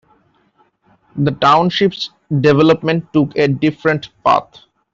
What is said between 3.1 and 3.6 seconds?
took a